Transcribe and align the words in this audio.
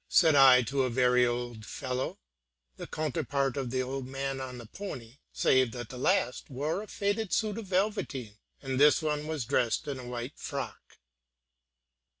said 0.09 0.33
I 0.33 0.63
to 0.63 0.81
a 0.81 0.89
very 0.89 1.27
old 1.27 1.63
fellow, 1.63 2.17
the 2.75 2.87
counterpart 2.87 3.55
of 3.55 3.69
the 3.69 3.83
old 3.83 4.07
man 4.07 4.41
on 4.41 4.57
the 4.57 4.65
pony, 4.65 5.19
save 5.31 5.73
that 5.73 5.89
the 5.89 5.97
last 5.99 6.49
wore 6.49 6.81
a 6.81 6.87
faded 6.87 7.31
suit 7.31 7.59
of 7.59 7.67
velveteen, 7.67 8.39
and 8.63 8.79
this 8.79 9.03
one 9.03 9.27
was 9.27 9.45
dressed 9.45 9.87
in 9.87 9.99
a 9.99 10.07
white 10.07 10.39
frock. 10.39 10.97